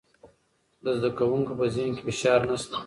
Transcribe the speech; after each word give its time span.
د 0.83 0.85
زده 0.97 1.09
کوونکو 1.17 1.51
په 1.59 1.65
ذهن 1.75 1.91
کې 1.95 2.01
فشار 2.07 2.39
نشته. 2.49 2.77